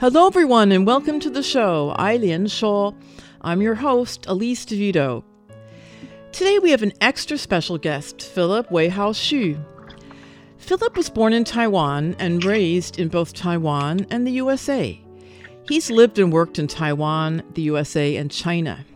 [0.00, 1.94] Hello, everyone, and welcome to the show.
[1.98, 2.92] Eileen Shaw.
[3.42, 5.22] I'm your host, Elise DeVito.
[6.32, 9.62] Today, we have an extra special guest, Philip Wei Hao Xu.
[10.56, 14.98] Philip was born in Taiwan and raised in both Taiwan and the USA.
[15.68, 18.86] He's lived and worked in Taiwan, the USA, and China.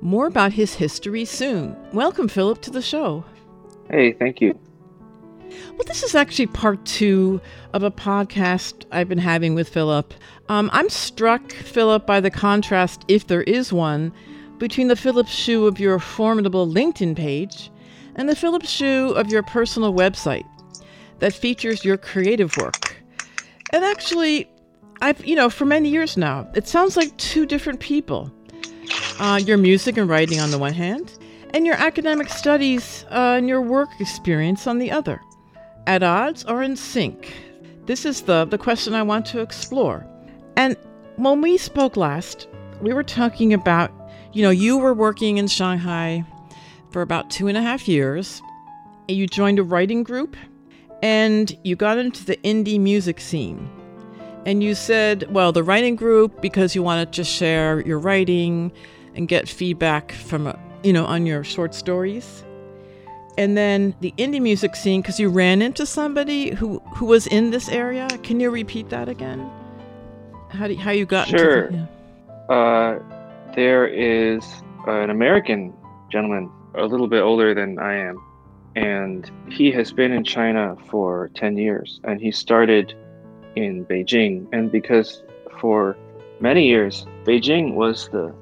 [0.00, 1.76] More about his history soon.
[1.92, 3.22] Welcome, Philip, to the show.
[3.90, 4.58] Hey, thank you.
[5.70, 7.40] Well, this is actually part two
[7.72, 10.14] of a podcast I've been having with Philip.
[10.48, 14.12] Um, I'm struck, Philip, by the contrast, if there is one,
[14.58, 17.70] between the Philip Xu of your formidable LinkedIn page
[18.14, 20.46] and the Philip Xu of your personal website
[21.18, 22.96] that features your creative work.
[23.72, 24.48] And actually,
[25.00, 28.32] I've, you know, for many years now, it sounds like two different people.
[29.18, 31.12] Uh, your music and writing on the one hand,
[31.52, 35.20] and your academic studies uh, and your work experience on the other.
[35.86, 37.32] At odds or in sync?
[37.86, 40.04] This is the, the question I want to explore.
[40.56, 40.76] And
[41.16, 42.48] when we spoke last,
[42.80, 43.92] we were talking about,
[44.32, 46.24] you know, you were working in Shanghai
[46.90, 48.42] for about two and a half years.
[49.08, 50.36] And you joined a writing group
[51.02, 53.70] and you got into the indie music scene.
[54.44, 58.72] And you said, well, the writing group because you wanted to share your writing
[59.14, 62.44] and get feedback from, you know, on your short stories.
[63.38, 67.50] And then the indie music scene because you ran into somebody who who was in
[67.50, 68.08] this area.
[68.22, 69.50] Can you repeat that again?
[70.50, 71.66] How do you, how you got Sure.
[71.66, 71.88] into
[72.48, 72.98] the, Uh,
[73.54, 75.72] there is an American
[76.10, 78.16] gentleman, a little bit older than I am,
[78.76, 82.00] and he has been in China for 10 years.
[82.04, 82.94] And he started
[83.56, 84.46] in Beijing.
[84.52, 85.22] And because
[85.60, 85.96] for
[86.40, 88.32] many years, Beijing was the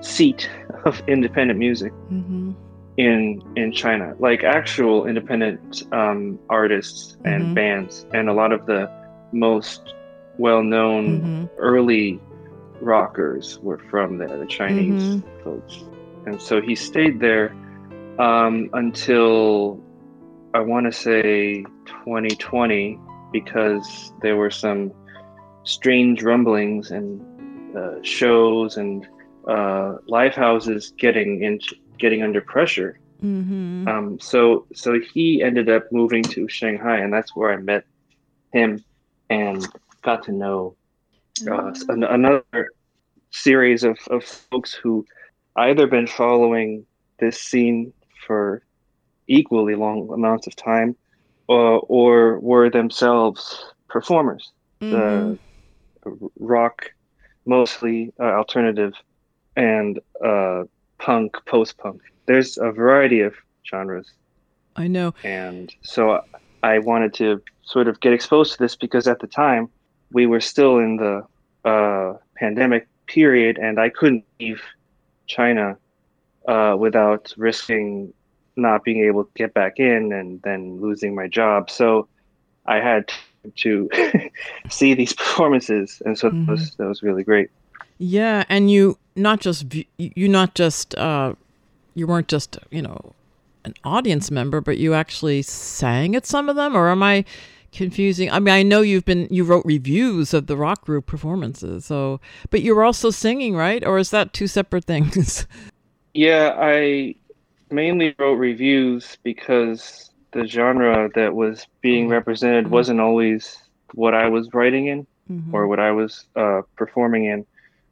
[0.00, 0.48] seat
[0.84, 2.52] of independent music yeah.
[2.98, 5.60] In in China, like actual independent
[5.92, 7.54] um, artists and Mhm.
[7.54, 8.88] bands, and a lot of the
[9.32, 9.80] most
[10.36, 12.20] well-known hmm early
[12.80, 15.44] rockers were from there, the Chinese Mhm.
[15.44, 15.74] folks.
[16.26, 17.52] And so he stayed there
[18.18, 19.80] um, until
[20.54, 21.64] I want to say
[22.04, 22.98] 2020
[23.32, 24.92] because there were some
[25.64, 27.20] strange rumblings and
[27.76, 29.06] uh, shows and
[29.48, 32.98] uh, live houses getting into getting under pressure.
[33.20, 37.84] hmm Um, so so he ended up moving to Shanghai, and that's where I met
[38.52, 38.84] him
[39.30, 39.66] and
[40.02, 40.76] got to know
[41.50, 42.70] uh, s- an- another
[43.30, 45.04] series of, of folks who
[45.56, 46.86] either been following
[47.18, 47.92] this scene
[48.26, 48.62] for
[49.26, 50.96] equally long amounts of time
[51.48, 54.52] uh, or were themselves performers
[54.82, 54.90] Mhm.
[54.90, 55.38] the
[56.38, 56.90] rock
[57.46, 58.92] mostly uh, alternative
[59.56, 59.98] and
[60.98, 63.34] punk post-punk there's a variety of
[63.68, 64.12] genres
[64.76, 65.14] I know.
[65.24, 66.22] and so
[66.62, 69.68] I wanted to sort of get exposed to this because at the time
[70.12, 71.24] we were still in the
[71.64, 74.62] uh, pandemic period, and I couldn't leave
[75.26, 75.76] China
[76.46, 78.12] uh, without risking
[78.56, 81.70] not being able to get back in and then losing my job.
[81.70, 82.08] So
[82.66, 83.12] I had
[83.56, 83.88] to
[84.70, 87.50] see these performances, and so that was that was really great.
[87.98, 89.66] Yeah, and you not just
[89.98, 91.34] you not just uh,
[91.94, 93.12] you weren't just you know
[93.64, 96.76] an audience member, but you actually sang at some of them.
[96.76, 97.24] Or am I
[97.70, 98.30] confusing.
[98.30, 102.20] I mean, I know you've been you wrote reviews of the rock group performances, so
[102.50, 103.84] but you were also singing, right?
[103.84, 105.46] Or is that two separate things?
[106.14, 107.14] Yeah, I
[107.70, 112.12] mainly wrote reviews because the genre that was being Mm-hmm.
[112.12, 113.56] represented wasn't always
[113.94, 115.52] what I was writing in Mhm.
[115.52, 117.46] or what I was uh, performing in.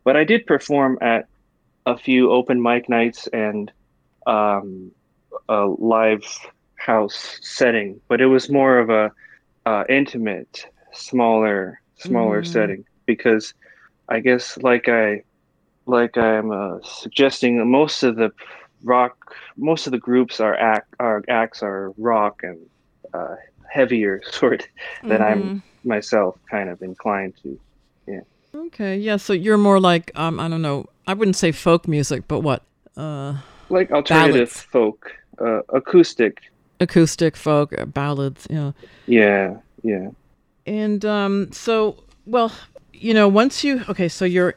[0.06, 1.26] But I did perform at
[1.86, 3.72] a few open mic nights and
[4.26, 4.92] um,
[5.48, 6.24] a live
[6.78, 9.12] house setting, but it was more of a
[9.66, 12.46] uh, intimate, smaller, smaller Mm.
[12.46, 13.54] setting because
[14.10, 15.22] I guess like I
[15.86, 18.30] like I'm uh, suggesting, most of the
[18.84, 19.16] rock,
[19.56, 22.58] most of the groups are act, our acts are rock and
[23.14, 23.36] uh,
[23.72, 24.68] heavier sort
[25.08, 25.22] than Mhm.
[25.22, 25.54] I'm
[25.84, 27.58] myself kind of inclined to.
[28.56, 29.16] Okay, yeah.
[29.16, 30.86] So you're more like um, I don't know.
[31.06, 32.62] I wouldn't say folk music, but what?
[32.96, 33.36] Uh,
[33.68, 34.62] Like alternative Ballads.
[34.62, 36.40] folk, uh, acoustic.
[36.80, 38.46] acoustic folk uh, ballads.
[38.50, 38.72] Yeah.
[39.06, 40.10] Yeah, yeah.
[40.66, 42.50] And um, so, well,
[42.92, 44.54] you know, once you okay, so you're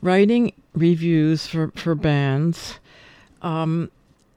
[0.00, 2.78] writing reviews for for bands,
[3.42, 3.90] um,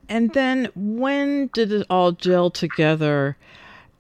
[0.09, 3.38] and then when did it all gel together?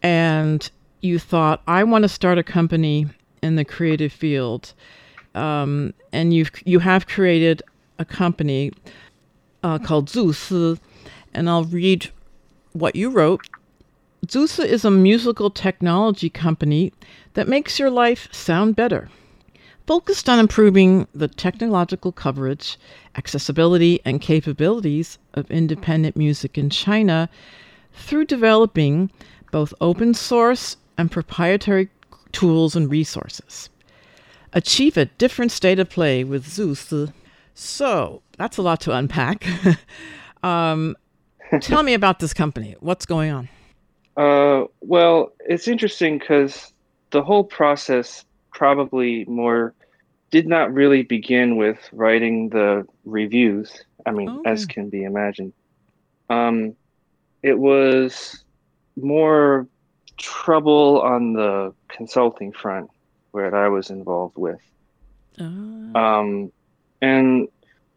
[0.03, 0.69] And
[1.01, 3.07] you thought, I want to start a company
[3.41, 4.73] in the creative field,
[5.35, 7.61] um, and you've you have created
[7.99, 8.71] a company
[9.63, 10.79] uh, called Zusi,
[11.33, 12.09] and I'll read
[12.73, 13.47] what you wrote.
[14.25, 16.91] Zusi is a musical technology company
[17.33, 19.09] that makes your life sound better.
[19.85, 22.77] Focused on improving the technological coverage,
[23.15, 27.29] accessibility, and capabilities of independent music in China
[27.93, 29.09] through developing
[29.51, 31.89] both open source and proprietary
[32.37, 33.67] tools and resources.
[34.53, 37.11] Achieve a different state of play with Zusi.
[37.55, 39.47] So, that's a lot to unpack.
[40.43, 40.95] um,
[41.61, 42.75] tell me about this company.
[42.79, 43.49] What's going on?
[44.15, 46.71] Uh, well, it's interesting because
[47.09, 48.23] the whole process
[48.53, 49.73] probably more
[50.29, 53.83] did not really begin with writing the reviews.
[54.05, 55.53] I mean, as can be imagined.
[56.29, 56.75] Um,
[57.41, 58.43] it was
[58.95, 59.67] more
[60.17, 62.89] trouble on the consulting front
[63.31, 64.59] where I was involved with.
[65.39, 66.19] Ah.
[66.19, 66.51] Um,
[67.01, 67.47] and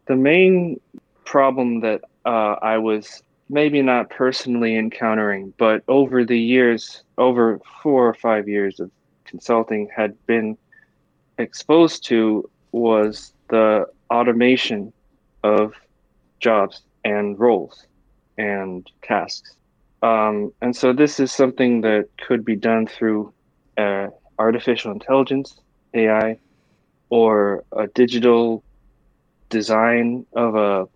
[0.07, 0.81] the main
[1.25, 8.09] problem that uh, I was maybe not personally encountering, but over the years, over four
[8.09, 8.91] or five years of
[9.25, 10.57] consulting, had been
[11.39, 14.93] exposed to was the automation
[15.43, 15.75] of
[16.39, 17.87] jobs and roles
[18.39, 19.55] and tasks.
[20.03, 23.33] Um, and so this is something that could be done through
[23.77, 24.09] uh,
[24.39, 25.59] artificial intelligence,
[25.95, 26.39] AI,
[27.11, 28.65] or a digital
[29.51, 30.87] design of a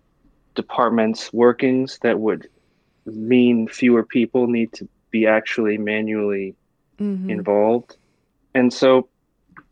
[0.55, 2.47] department's workings that would
[3.05, 6.55] mean fewer people need to be actually manually
[6.99, 7.29] Mhm.
[7.29, 7.97] involved.
[8.53, 9.09] And so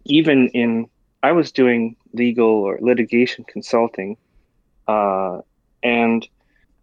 [0.06, 0.88] even in
[1.24, 4.18] I was doing legal or litigation consulting,
[4.88, 5.40] uh,
[5.82, 6.28] and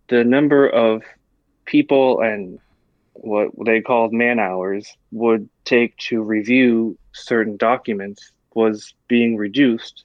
[0.09, 1.03] the number of
[1.71, 2.59] people and
[3.15, 10.05] what they called man hours would take to review certain documents was being reduced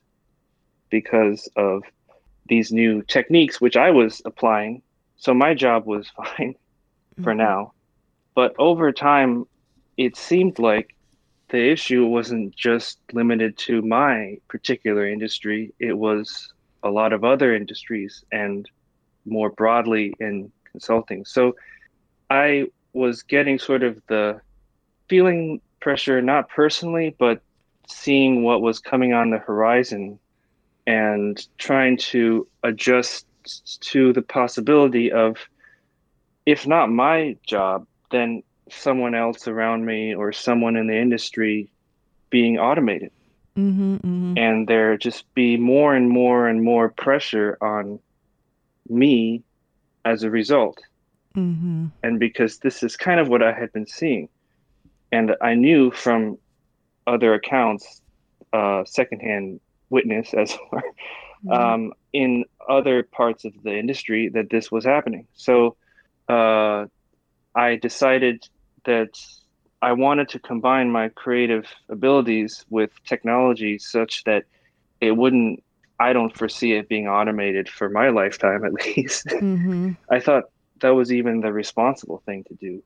[0.92, 1.82] because of
[2.48, 4.84] these new techniques which I was applying.
[5.18, 6.56] So my job was fine
[7.24, 7.38] for mm-hmm.
[7.38, 7.74] now.
[8.36, 9.46] But over time,
[9.98, 10.96] it seemed like
[11.50, 16.54] the issue wasn't just limited to my particular industry, it was
[16.84, 18.70] a lot of other industries and
[19.26, 21.24] more broadly in consulting.
[21.24, 21.56] So
[22.30, 24.42] I was getting sort of the
[25.08, 27.42] feeling pressure, not personally, but
[27.88, 30.20] seeing what was coming on the horizon
[30.86, 33.26] and trying to adjust
[33.80, 35.38] to the possibility of,
[36.46, 41.70] if not my job, then someone else around me or someone in the industry
[42.30, 43.12] being automated.
[43.56, 44.38] Mm-hmm, mm-hmm.
[44.38, 48.00] And there just be more and more and more pressure on
[48.90, 49.44] me
[50.06, 50.80] as a result.
[51.36, 51.88] Mm-hmm.
[52.04, 54.30] And because this is kind of what I had been seeing.
[55.12, 56.38] And I knew from
[57.08, 58.02] other accounts,
[58.54, 59.60] uh, secondhand
[59.90, 65.28] witness, as it were, um, in other parts of the industry that this was happening.
[65.34, 65.76] So
[66.30, 66.86] uh,
[67.54, 68.48] I decided
[68.86, 69.10] that
[69.82, 74.46] I wanted to combine my creative abilities with technology such that
[75.02, 75.64] it wouldn't,
[76.00, 79.28] I don't foresee it being automated for my lifetime at least.
[79.28, 79.94] Mm-hmm.
[80.10, 80.46] I thought
[80.82, 82.84] that was even the responsible thing to do,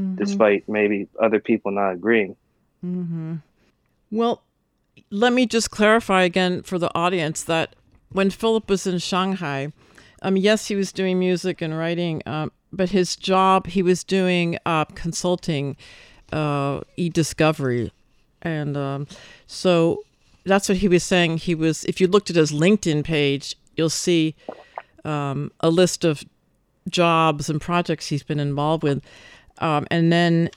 [0.00, 0.14] Mm-hmm.
[0.14, 2.34] despite maybe other people not agreeing.
[2.82, 3.36] Mm-hmm.
[4.10, 4.42] Well,
[5.10, 7.76] let me just clarify again for the audience that
[8.10, 9.70] when Philip was in Shanghai,
[10.22, 14.56] um, yes, he was doing music and writing, um, but his job, he was doing
[14.64, 15.76] uh, consulting
[16.32, 17.92] uh, e-discovery,
[18.40, 19.06] and um,
[19.46, 20.04] so
[20.44, 21.38] that's what he was saying.
[21.38, 24.34] He was, if you looked at his LinkedIn page, you'll see
[25.04, 26.24] um, a list of
[26.88, 29.02] jobs and projects he's been involved with,
[29.58, 30.50] um, and then.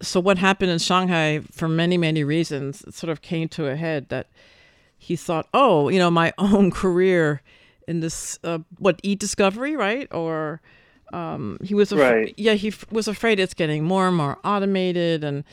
[0.00, 3.76] So what happened in Shanghai, for many many reasons, it sort of came to a
[3.76, 4.26] head that
[4.98, 7.40] he thought, oh, you know, my own career
[7.86, 10.08] in this uh, what e-discovery, right?
[10.12, 10.60] Or
[11.12, 12.34] um, he was af- Right.
[12.36, 15.44] yeah, he f- was afraid it's getting more and more automated, and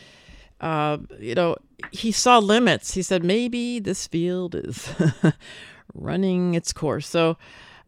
[0.61, 1.55] uh, you know,
[1.91, 2.93] he saw limits.
[2.93, 4.89] He said maybe this field is
[5.93, 7.07] running its course.
[7.07, 7.37] So,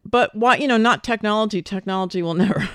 [0.05, 0.57] but why?
[0.57, 1.61] You know, not technology.
[1.61, 2.67] Technology will never.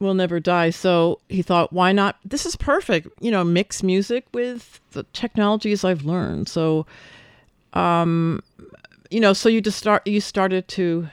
[0.00, 0.70] will never die.
[0.70, 2.16] So he thought, why not?
[2.24, 3.08] This is perfect.
[3.20, 6.48] You know, mix music with the technologies I've learned.
[6.48, 6.84] So,
[7.72, 8.42] um,
[9.10, 10.06] you know, so you just start.
[10.06, 11.08] You started to,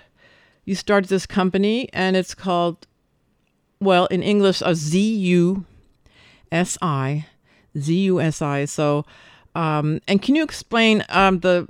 [0.66, 2.88] you started this company, and it's called,
[3.80, 5.66] well, in English, a Z U
[6.52, 7.28] S I,
[7.78, 8.66] Z-U-S-I.
[8.66, 9.06] So,
[9.56, 11.68] um, and can you explain um, the,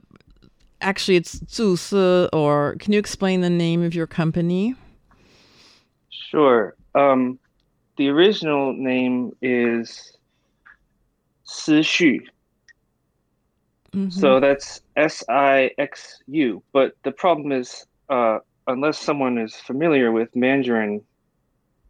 [0.82, 4.76] actually it's Zusi, or can you explain the name of your company?
[6.10, 6.76] Sure.
[6.96, 7.40] Um,
[7.98, 10.16] the original name is
[11.46, 12.22] Sixu.
[13.94, 14.10] Mm-hmm.
[14.10, 16.64] So that's S I X U.
[16.72, 21.02] But the problem is, uh, unless someone is familiar with Mandarin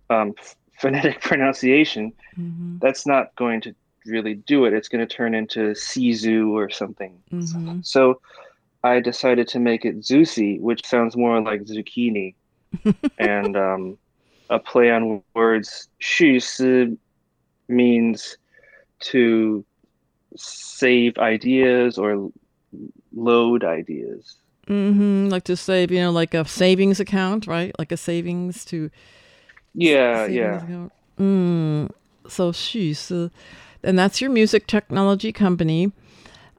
[0.10, 0.34] um,
[0.80, 2.78] phonetic pronunciation, mm-hmm.
[2.80, 7.18] that's not going to really do it, it's going to turn into Sizu or something.
[7.32, 7.82] Mm-hmm.
[7.82, 8.22] So
[8.84, 12.34] I decided to make it Zusi, which sounds more like zucchini,
[13.18, 13.98] and um,
[14.50, 15.88] a play on words.
[16.02, 16.98] Shusi
[17.68, 18.38] means
[19.02, 19.64] to
[20.36, 22.32] save ideas or
[23.16, 24.36] load ideas.
[24.68, 25.30] Mm-hmm.
[25.30, 27.78] Like to save, you know, like a savings account, right?
[27.78, 28.90] Like a savings to.
[29.74, 30.88] Yeah, savings yeah.
[31.20, 31.90] Mm.
[32.28, 33.32] So 蓄势。
[33.84, 35.92] And that's your music technology company.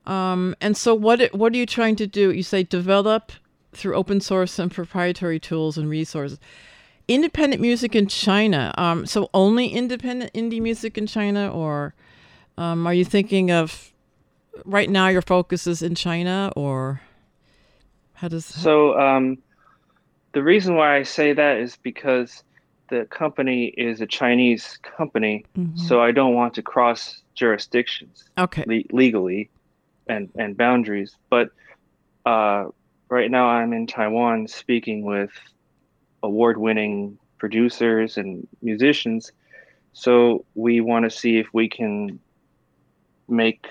[0.06, 2.32] Um, and so what what are you trying to do?
[2.32, 3.32] You say develop
[3.72, 6.38] through open source and proprietary tools and resources.
[7.08, 8.72] Independent music in China.
[8.76, 11.94] Um, so only independent indie music in China, or
[12.58, 13.92] um, are you thinking of
[14.64, 17.00] right now your focus is in China, or
[18.14, 19.38] how does So um,
[20.32, 22.44] the reason why I say that is because
[22.92, 25.78] the company is a Chinese company, Mhm.
[25.78, 28.64] so I don't want to cross jurisdictions okay?
[28.66, 29.50] le- legally
[30.06, 31.16] and and boundaries.
[31.30, 31.48] But
[32.26, 32.68] uh,
[33.08, 35.30] right now, I'm in Taiwan speaking with
[36.22, 39.32] award-winning producers and musicians.
[39.94, 42.20] So we want to see if we can
[43.28, 43.62] make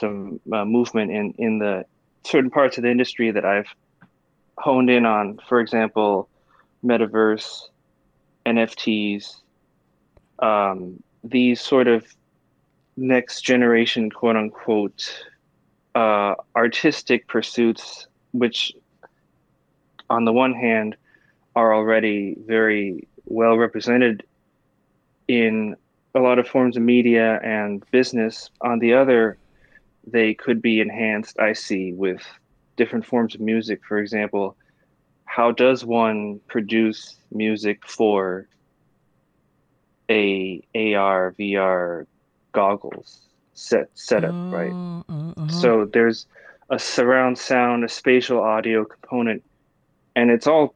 [0.00, 1.84] some uh, movement in in the
[2.24, 3.70] certain parts of the industry that I've
[4.58, 5.38] honed in on.
[5.48, 6.28] For example,
[6.84, 7.48] metaverse,
[8.48, 9.40] NFTs,
[10.38, 12.06] um, these sort of
[12.96, 15.24] next generation, quote unquote,
[15.94, 18.72] uh, artistic pursuits, which
[20.10, 20.96] on the one hand
[21.54, 24.24] are already very well represented
[25.26, 25.76] in
[26.14, 28.50] a lot of forms of media and business.
[28.62, 29.36] On the other,
[30.06, 32.22] they could be enhanced, I see, with
[32.76, 33.80] different forms of music.
[33.86, 34.56] For example,
[35.28, 38.48] how does one produce music for
[40.10, 42.06] a AR, VR
[42.52, 43.20] goggles
[43.52, 44.72] set setup, right?
[44.72, 45.48] Oh, uh, uh-huh.
[45.48, 46.26] So there's
[46.70, 49.42] a surround sound, a spatial audio component,
[50.16, 50.74] and it's all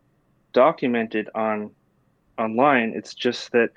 [0.52, 1.70] documented on
[2.38, 2.92] online.
[2.94, 3.70] It's just that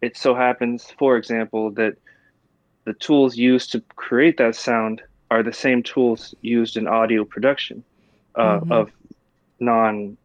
[0.00, 1.94] it so happens, for example, that
[2.86, 7.84] the tools used to create that sound are the same tools used in audio production
[8.34, 8.72] uh, Mhm.
[8.72, 8.90] of
[9.60, 10.16] non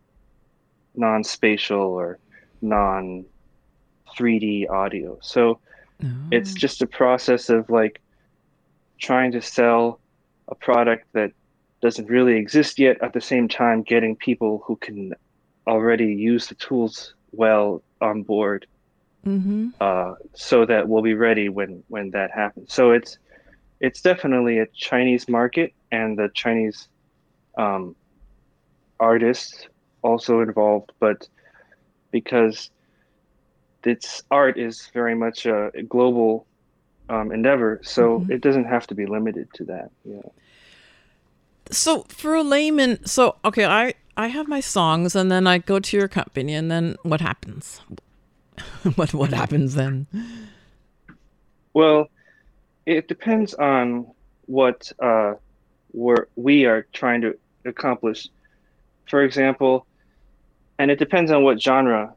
[0.98, 2.20] non spatial or
[2.62, 3.26] non
[4.18, 5.18] 3D audio.
[5.22, 5.60] So
[6.32, 6.58] it's Oh.
[6.58, 8.02] just a process of like
[9.00, 10.02] trying to sell
[10.50, 11.32] a product that
[11.82, 15.14] doesn't really exist yet at the same time getting people who can
[15.68, 18.66] already use the tools well on board
[19.26, 19.74] Mhm.
[19.80, 23.18] uh, so that we'll be ready when when that happens so it's
[23.80, 26.88] it's definitely a chinese market and the chinese
[27.58, 27.96] um,
[29.00, 29.68] artists
[30.02, 31.28] also involved but
[32.12, 32.70] because
[33.86, 36.46] its art is very much a global
[37.10, 38.32] um, endeavor so Mhm.
[38.32, 40.22] it doesn't have to be limited to that yeah
[41.72, 45.80] So for a layman, so okay, I I have my songs, and then I go
[45.80, 47.82] to your company, and then what happens?
[48.96, 50.08] what what happens then?
[51.74, 52.08] Well,
[52.86, 54.08] it depends on
[54.46, 55.34] what uh,
[55.92, 58.30] we're, we are trying to accomplish.
[59.10, 59.87] For example,
[60.80, 62.14] and it depends on what genre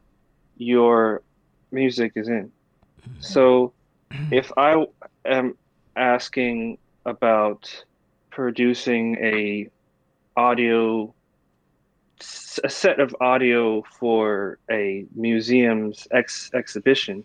[0.56, 1.22] your
[1.72, 2.50] music is in.
[3.20, 3.72] So,
[4.10, 4.34] mm-hmm.
[4.34, 4.86] if I
[5.24, 5.56] am
[5.96, 7.84] asking about
[8.30, 9.68] producing a
[10.36, 11.12] audio
[12.62, 17.24] a set of audio for a museum's ex- exhibition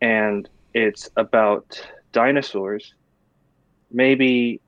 [0.00, 2.94] and it's about dinosaurs
[3.90, 4.60] maybe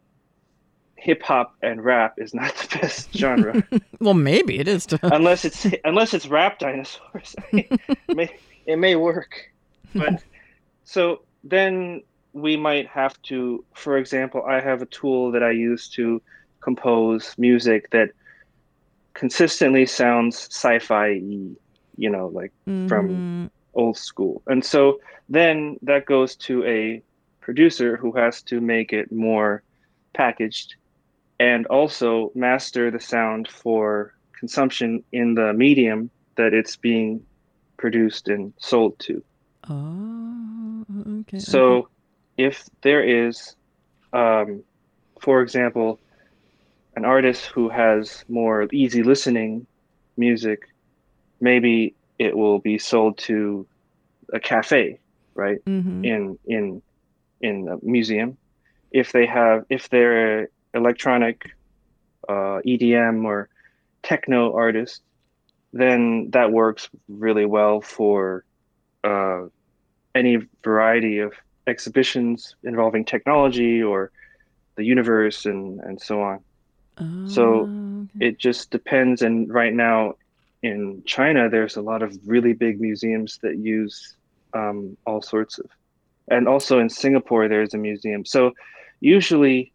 [1.03, 3.63] hip hop and rap is not the best genre.
[4.01, 4.87] Well maybe it is.
[4.87, 4.99] To...
[5.15, 7.37] unless it's unless it's rap dinosaurs.
[7.53, 8.29] It, may,
[8.67, 9.53] it may work.
[9.95, 10.25] But
[10.85, 15.87] so then we might have to for example i have a tool that i use
[15.87, 16.23] to
[16.61, 18.09] compose music that
[19.13, 22.89] consistently sounds sci-fi you know like mm-hmm.
[22.89, 24.43] from old school.
[24.47, 27.03] And so then that goes to a
[27.41, 29.63] producer who has to make it more
[30.15, 30.77] packaged
[31.39, 37.25] and also master the sound for consumption in the medium that it's being
[37.77, 39.23] produced and sold to
[39.69, 40.85] oh
[41.21, 41.87] okay so okay.
[42.39, 43.57] if there is
[44.13, 44.63] um,
[45.21, 45.99] for example
[46.97, 49.67] an artist who has more easy listening
[50.17, 50.69] music,
[51.41, 53.67] maybe it will be sold to
[54.33, 54.99] a cafe,
[55.35, 55.65] right?
[55.65, 56.05] Mm-hmm.
[56.05, 56.83] In in
[57.41, 58.37] in a museum.
[58.91, 61.51] If they have if they're electronic
[62.29, 63.49] uh, EDM or
[64.03, 65.03] techno artist,
[65.73, 68.45] then that works really well for
[69.05, 69.43] uh,
[70.15, 71.33] any variety of
[71.67, 74.11] exhibitions involving technology or
[74.77, 76.41] the universe and, and so on
[77.27, 79.23] so Oh, it just depends.
[79.23, 80.15] And right now
[80.63, 84.17] in China, there's a lot of really big museums that use
[84.55, 85.67] um, all sorts of,
[86.29, 88.25] and also in Singapore, there's a museum.
[88.25, 88.53] So
[89.01, 89.72] usually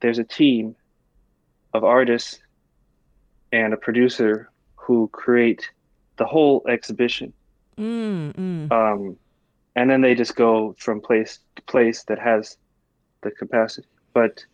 [0.00, 0.76] there's a team
[1.74, 2.38] of artists
[3.52, 5.68] and a producer who create
[6.16, 7.32] the whole exhibition.
[7.78, 8.72] Mm, mm.
[8.72, 9.16] Um,
[9.74, 12.56] and then they just go from place to place that has
[13.22, 13.88] the capacity.
[14.14, 14.44] But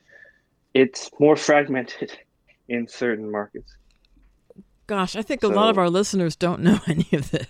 [0.75, 2.13] it's more fragmented
[2.69, 3.77] in certain markets.
[4.89, 7.47] Gosh, I think a lot of our listeners don't know any of this.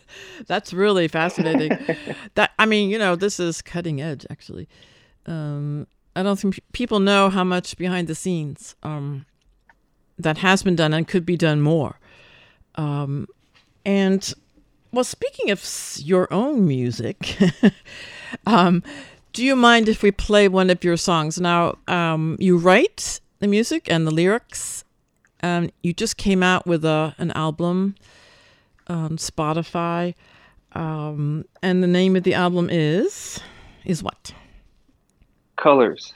[0.46, 1.76] That's really fascinating.
[2.34, 4.68] that I mean, you know, this is cutting edge actually.
[5.26, 9.24] Um, I don't think people know how much behind the scenes um,
[10.18, 11.98] that has been done and could be done more.
[12.74, 13.26] Um,
[13.84, 14.32] and
[14.92, 15.64] well, speaking of
[15.96, 17.38] your own music,
[18.46, 18.82] um,
[19.32, 21.40] do you mind if we play one of your songs?
[21.40, 24.84] Now, um, you write the music and the lyrics.
[25.42, 27.96] Um, you just came out with a an album
[28.86, 30.14] on Spotify,
[30.72, 33.40] um, and the name of the album is
[33.84, 34.34] is what?
[35.56, 36.14] Colors.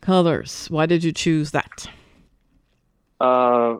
[0.00, 0.66] Colors.
[0.70, 1.88] Why did you choose that?
[3.20, 3.76] Uh,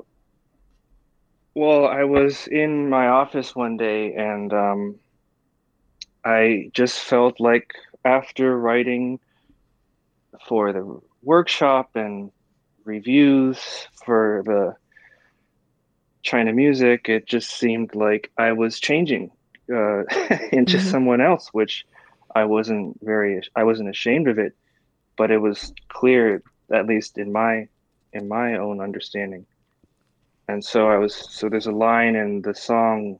[1.54, 4.96] well, I was in my office one day and um,
[6.24, 9.20] I just felt like after writing
[10.46, 12.30] for the workshop and
[12.84, 14.74] reviews for the
[16.22, 19.30] China music, it just seemed like I was changing
[19.72, 20.02] uh,
[20.52, 20.88] into mm-hmm.
[20.88, 21.86] someone else, which
[22.34, 24.54] I wasn't very, I wasn't ashamed of it,
[25.16, 27.68] but it was clear, at least in my,
[28.12, 29.46] in my own understanding.
[30.48, 33.18] And so I was, so there's a line in the song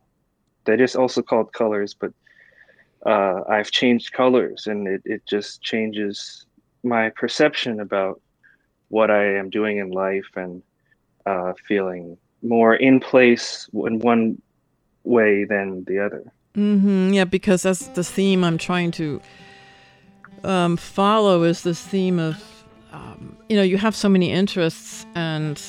[0.64, 2.12] that is also called Colors, but
[3.04, 6.46] uh, I've changed colors and it, it just changes
[6.82, 8.20] my perception about
[8.88, 10.62] what I am doing in life and
[11.24, 14.40] uh, feeling more in place in one
[15.04, 16.32] way than the other.
[16.56, 17.12] Mm-hmm.
[17.12, 19.20] Yeah, because that's the theme I'm trying to
[20.44, 22.42] um, follow is this theme of,
[22.92, 25.60] um, you know, you have so many interests and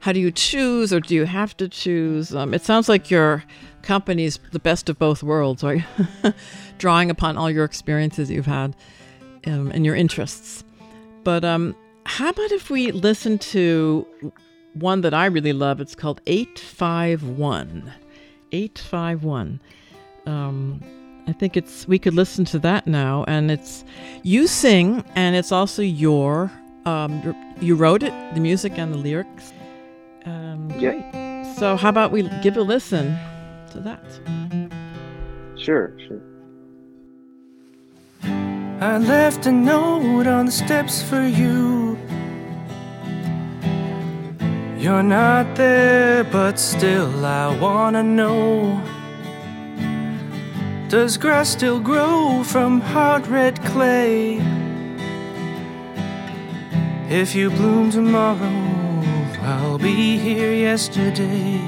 [0.00, 2.34] how do you choose or do you have to choose?
[2.34, 3.44] Um, it sounds like your
[3.82, 5.84] company's the best of both worlds, right?
[6.78, 8.74] Drawing upon all your experiences you've had
[9.46, 10.64] um, and your interests.
[11.24, 14.06] But um, how about if we listen to
[14.74, 15.80] one that I really love?
[15.80, 17.92] It's called 851.
[18.50, 19.60] 851.
[21.26, 23.84] I think it's we could listen to that now, and it's
[24.22, 26.50] you sing, and it's also your
[26.84, 29.52] um, you wrote it, the music and the lyrics.
[30.24, 31.54] Um, yeah.
[31.54, 33.16] So how about we give a listen
[33.70, 34.04] to that?
[35.56, 36.20] Sure, sure.
[38.80, 41.96] I left a note on the steps for you.
[44.76, 48.82] You're not there, but still I wanna know.
[50.92, 54.36] Does grass still grow from hard red clay?
[57.08, 58.58] If you bloom tomorrow,
[59.40, 61.62] I'll be here yesterday.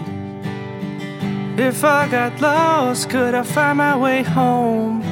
[1.56, 5.02] If I got lost, could I find my way home?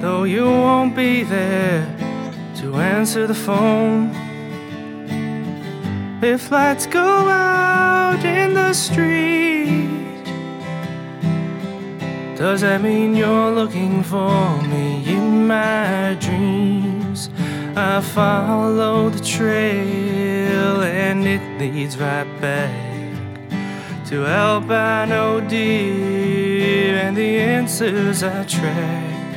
[0.00, 1.84] though you won't be there
[2.54, 4.14] to answer the phone.
[6.22, 10.07] If lights go out in the street,
[12.38, 17.30] does that mean you're looking for me in my dreams?
[17.74, 22.70] I follow the trail and it leads right back
[24.06, 29.36] to albino deer and the answers I track.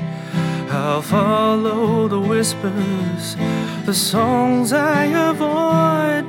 [0.70, 3.36] I'll follow the whispers,
[3.88, 6.26] the songs I avoid,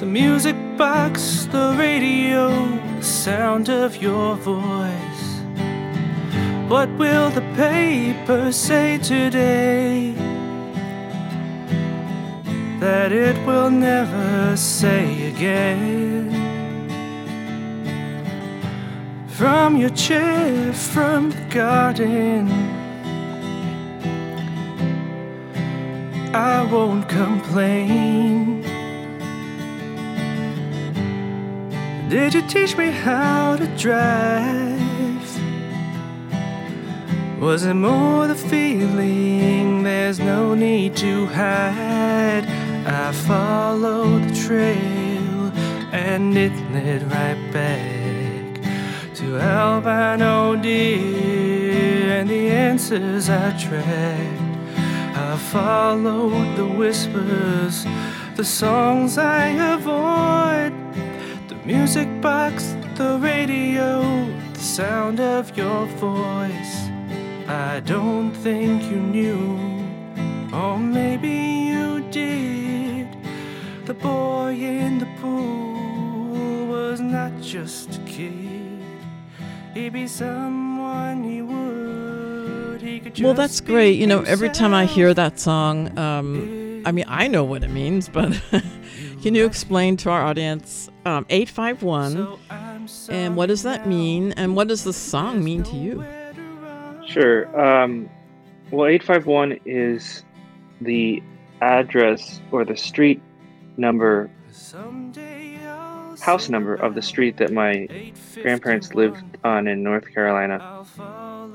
[0.00, 2.48] the music box, the radio,
[2.96, 5.13] the sound of your voice.
[6.74, 10.10] What will the paper say today?
[12.80, 16.32] That it will never say again.
[19.28, 22.48] From your chair, from the garden,
[26.34, 28.62] I won't complain.
[32.08, 34.93] Did you teach me how to drive?
[37.44, 39.82] Was it more the feeling?
[39.82, 42.46] There's no need to hide.
[42.86, 45.52] I followed the trail
[45.92, 48.62] and it led right back
[49.16, 54.78] to albino deer and the answers I tracked.
[55.14, 57.84] I followed the whispers,
[58.36, 60.72] the songs I avoid,
[61.48, 64.00] the music box, the radio,
[64.54, 66.83] the sound of your voice.
[67.46, 69.58] I don't think you knew,
[70.50, 73.06] or maybe you did.
[73.84, 78.82] The boy in the pool was not just a kid,
[79.74, 82.80] he'd be someone he would.
[82.80, 83.98] He could Well, that's great.
[83.98, 87.70] You know, every time I hear that song, um, I mean, I know what it
[87.70, 88.40] means, but
[89.22, 92.38] can you explain to our audience um, 851
[93.10, 94.32] and what does that mean?
[94.32, 96.04] And what does the song mean to you?
[97.06, 97.60] Sure.
[97.60, 98.08] Um,
[98.70, 100.24] well, 851 is
[100.80, 101.22] the
[101.60, 103.22] address or the street
[103.76, 104.30] number,
[106.20, 108.12] house number of the street that my
[108.42, 110.84] grandparents lived on in North Carolina.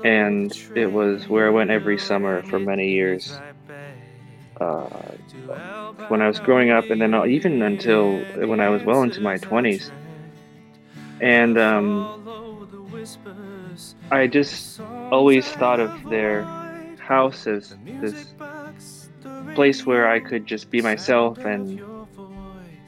[0.04, 3.38] And it was where I went every summer for many years.
[4.60, 4.86] Uh,
[6.08, 9.38] when I was growing up, and then even until when I was well into my
[9.38, 9.90] 20s.
[11.20, 12.20] And um,
[14.10, 16.42] I just always thought of their
[16.98, 18.34] house as this
[19.54, 21.80] place where I could just be myself and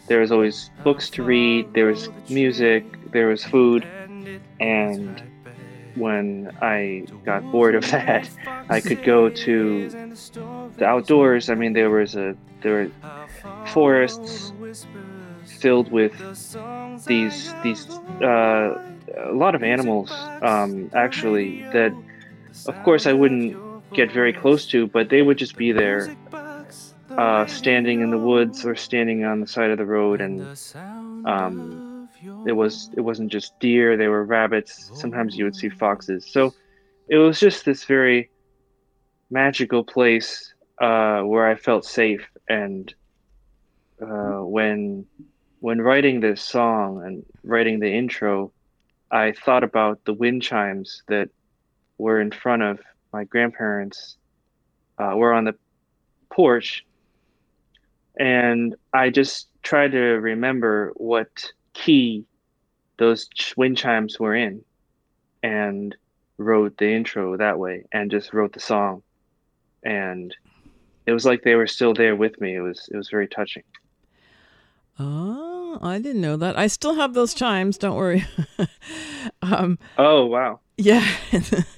[0.08, 3.86] there was always books to read, there was music, there was food,
[4.60, 5.22] and
[5.94, 8.28] when I got bored of that,
[8.68, 9.88] I could go to
[10.76, 11.50] the outdoors.
[11.50, 14.52] I mean, there was a there were forests
[15.60, 16.12] filled with
[17.06, 17.88] these these
[18.22, 20.10] uh, a lot of animals
[20.42, 21.92] um, actually that
[22.66, 23.56] of course I wouldn't
[23.94, 26.14] get very close to, but they would just be there,
[27.18, 30.48] uh, standing in the woods or standing on the side of the road, and
[31.26, 32.08] um,
[32.46, 34.90] it was it wasn't just deer; they were rabbits.
[34.94, 36.26] Sometimes you would see foxes.
[36.30, 36.54] So
[37.08, 38.30] it was just this very
[39.30, 42.26] magical place uh, where I felt safe.
[42.48, 42.92] And
[44.00, 45.06] uh, when
[45.60, 48.52] when writing this song and writing the intro,
[49.12, 51.28] I thought about the wind chimes that
[51.98, 52.80] were in front of
[53.12, 54.16] my grandparents
[54.98, 55.54] uh, were on the
[56.30, 56.84] porch.
[58.18, 62.24] And i just tried to remember what key
[62.98, 64.64] those wind chimes were in
[65.42, 65.94] and
[66.38, 69.02] wrote the intro that way and just wrote the song.
[69.84, 70.34] And
[71.06, 72.56] it was like they were still there with me.
[72.56, 73.64] It was it was very touching.
[74.98, 76.58] Oh, I didn't know that.
[76.58, 77.78] I still have those chimes.
[77.78, 78.24] Don't worry.
[79.42, 81.06] um, oh wow yeah.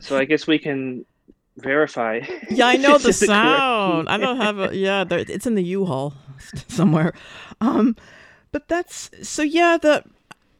[0.00, 1.04] so i guess we can
[1.56, 3.26] verify Yeah, I know the in correct key.
[3.26, 4.08] sound.
[4.08, 5.04] I don't have a yeah.
[5.04, 6.14] There, it's in the U-Haul
[6.68, 7.12] somewhere.
[7.60, 7.96] Um,
[8.52, 9.78] but that's so yeah.
[9.78, 10.04] The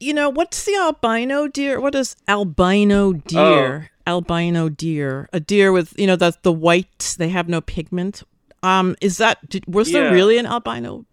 [0.01, 1.81] you know what's the albino deer?
[1.81, 3.91] What is albino deer?
[4.07, 7.17] Albino deer, a deer with you know that's the white.
[7.19, 8.23] They have no pigment.
[8.63, 11.07] Um, is that did, was there really an albino?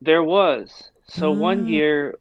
[0.00, 0.90] There was.
[1.08, 1.68] So one Ah.
[1.68, 2.14] year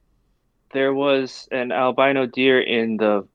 [0.74, 3.28] there was an albino deer in the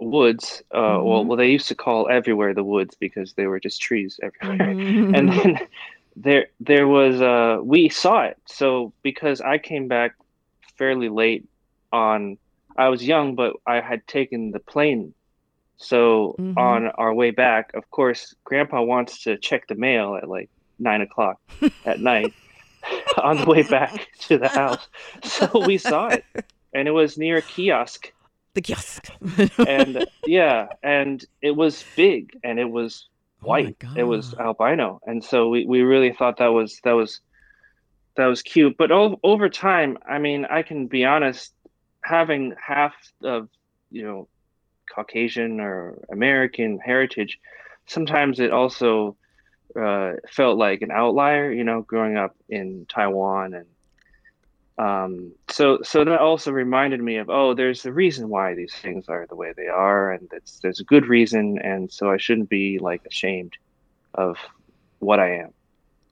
[0.00, 0.62] woods.
[0.74, 1.26] Uh, well, Mhm.
[1.26, 4.76] well, they used to call everywhere the woods because they were just trees everywhere.
[4.76, 5.14] Mhm.
[5.14, 5.60] And then
[6.16, 8.36] there there was uh we saw it.
[8.46, 10.12] So because I came back
[10.78, 11.44] fairly late
[11.92, 12.38] on
[12.78, 15.14] I was young, but I had taken the plane
[15.78, 16.56] So Mhm.
[16.58, 21.02] on our way back, of course, Grandpa wants to check the mail at like nine
[21.02, 21.38] o'clock
[21.86, 22.34] at night
[23.22, 24.86] on the way back to the house.
[25.24, 26.24] So we saw it,
[26.74, 28.12] and it was near a kiosk.
[28.54, 29.08] The kiosk.
[29.66, 33.08] and yeah, and it was big, and it was
[33.42, 33.76] Oh white.
[33.96, 37.20] it was albino, and so we, we really thought that was that was
[38.16, 38.76] that was cute.
[38.78, 41.52] But o- over time, I mean, I can be honest,
[42.02, 43.48] having half of
[43.90, 44.28] you know
[44.92, 47.38] Caucasian or American heritage,
[47.86, 49.16] sometimes it also
[49.74, 51.50] uh, felt like an outlier.
[51.50, 53.66] You know, growing up in Taiwan and
[54.78, 59.08] um, so so that also reminded me of oh, there's a reason why these things
[59.08, 62.50] are the way they are, and it's, there's a good reason, and so I shouldn't
[62.50, 63.56] be like ashamed
[64.14, 64.36] of
[64.98, 65.52] what I am.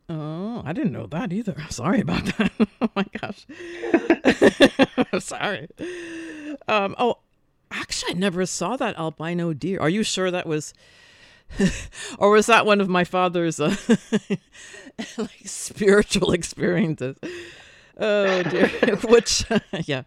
[0.09, 1.57] Oh, I didn't know that either.
[1.71, 2.53] Sorry about that.
[2.81, 3.47] oh my gosh.
[5.25, 5.69] Sorry.
[6.69, 7.19] Um, oh,
[7.71, 9.79] actually, I never saw that albino deer.
[9.81, 10.73] Are you sure that was,
[12.19, 13.75] or was that one of my father's uh,
[15.19, 17.17] like spiritual experiences?
[17.99, 18.69] Oh dear.
[19.05, 19.45] Which,
[19.87, 20.03] yeah.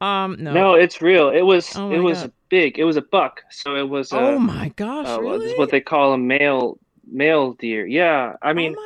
[0.00, 0.52] Um, no.
[0.52, 1.30] No, it's real.
[1.30, 2.32] It was Oh it was God.
[2.48, 2.78] big.
[2.78, 4.12] It was a buck, so it was.
[4.12, 5.46] Oh uh, my gosh, uh, really?
[5.46, 6.78] It's what they call a male
[7.10, 7.86] male deer.
[7.86, 8.76] Yeah, I mean,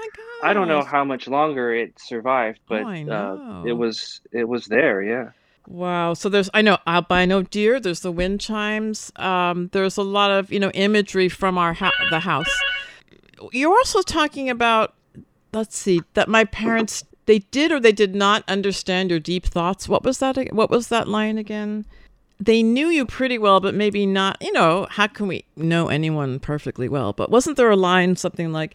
[0.42, 4.66] I don't know how much longer it survived, but Oh, uh, it was it was
[4.66, 5.02] there.
[5.02, 5.30] Yeah.
[5.66, 6.14] Wow.
[6.14, 7.80] So there's I know albino deer.
[7.80, 9.12] There's the wind chimes.
[9.16, 12.52] Um, there's a lot of you know imagery from our ha- the house.
[13.52, 14.94] You're also talking about
[15.52, 19.88] let's see that my parents they did or they did not understand your deep thoughts.
[19.88, 20.52] What was that?
[20.52, 21.86] What was that line again?
[22.40, 24.38] They knew you pretty well, but maybe not.
[24.40, 27.12] You know, how can we know anyone perfectly well?
[27.12, 28.74] But wasn't there a line something like,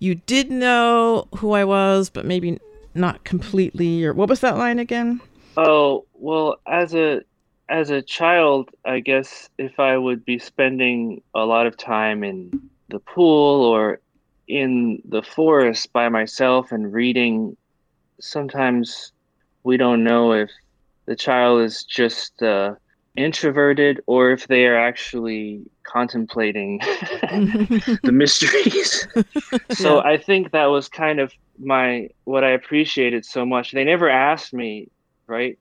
[0.00, 2.58] "You did know who I was, but maybe
[2.94, 4.02] not completely"?
[4.04, 5.20] Or what was that line again?
[5.58, 7.22] Oh, well, as a
[7.68, 12.52] as a child, I guess if I would be spending a lot of time in
[12.88, 14.00] the pool or
[14.46, 17.56] in the forest by myself and reading,
[18.20, 19.12] sometimes
[19.64, 20.50] we don't know if
[21.06, 22.74] the child is just uh,
[23.16, 26.78] introverted or if they are actually contemplating
[28.04, 29.08] the mysteries.
[29.70, 33.72] so I think that was kind of my what I appreciated so much.
[33.72, 34.88] They never asked me,
[35.26, 35.58] right?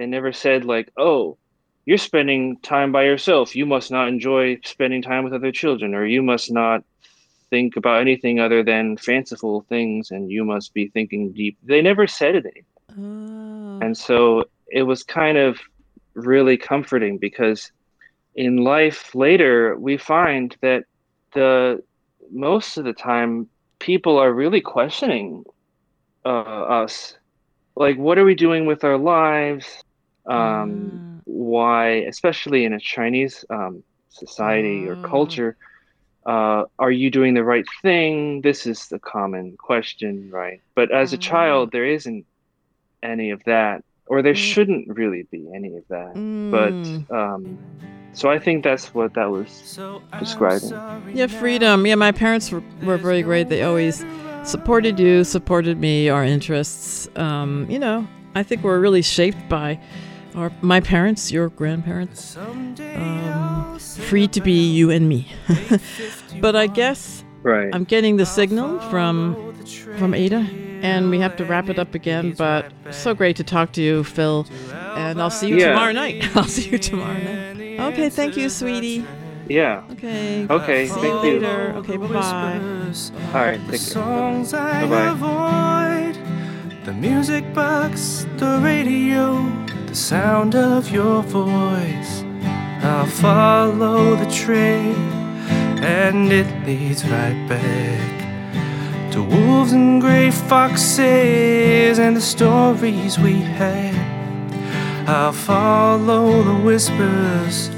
[0.00, 1.36] They never said like, "Oh,
[1.84, 3.54] you're spending time by yourself.
[3.54, 6.82] You must not enjoy spending time with other children or you must not
[7.50, 12.06] think about anything other than fanciful things and you must be thinking deep." They never
[12.06, 12.64] said it.
[13.82, 15.60] And so it was kind of
[16.14, 17.70] really comforting because
[18.34, 20.84] in life later we find that
[21.34, 21.84] the
[22.32, 25.44] most of the time people are really questioning
[26.24, 27.18] uh, us
[27.76, 29.84] like what are we doing with our lives
[30.26, 35.56] um, why especially in a chinese um, society or culture
[36.26, 41.12] uh, are you doing the right thing this is the common question right but as
[41.12, 42.24] a child there isn't
[43.02, 46.50] any of that or there shouldn't really be any of that Mm.
[46.50, 47.58] but um,
[48.12, 49.48] so i think that's what that was
[50.18, 50.72] describing
[51.16, 51.86] Yeah, freedom.
[51.86, 53.48] Yeah, my parents were, were very great.
[53.48, 54.04] They always
[54.42, 57.08] supported you, supported me, our interests.
[57.16, 59.78] Um, you know, I think we're really shaped by
[60.34, 62.36] our my parents, your grandparents.
[62.36, 65.26] Um, free to be you and me.
[66.40, 67.70] but I guess right.
[67.74, 69.36] I'm getting the signal from
[69.98, 70.46] from Ada,
[70.82, 72.34] and we have to wrap it up again.
[72.36, 74.46] But so great to talk to you, Phil.
[74.96, 75.70] And I'll see you Yeah.
[75.70, 76.24] tomorrow night.
[76.36, 77.80] I'll see you tomorrow night.
[77.92, 79.04] Okay, thank you, sweetie.
[79.48, 80.46] yeah Okay.
[80.48, 81.72] okay See thank you you later.
[81.80, 82.60] Okay, bye bye.
[83.34, 85.10] all right take care songs I Bye-bye.
[85.16, 86.14] avoid
[86.84, 89.42] the music box, the radio,
[89.90, 92.22] the sound of your voice.
[92.80, 94.94] I'll follow the trail,
[95.82, 103.96] and it leads right back to wolves and gray foxes and the stories we had.
[105.08, 107.68] I'll follow the whispers,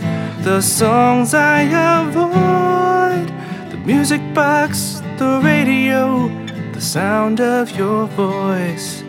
[0.45, 1.63] the songs I
[2.03, 3.29] avoid,
[3.71, 6.29] the music box, the radio,
[6.75, 9.03] the sound of your voice,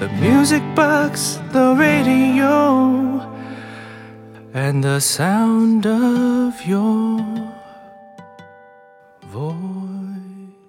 [0.00, 3.20] the music box, the radio,
[4.54, 7.49] and the sound of your